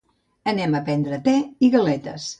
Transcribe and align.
Anem 0.51 0.73
a 0.79 0.81
prendre 0.89 1.19
té 1.29 1.37
i 1.69 1.71
galetes. 1.77 2.29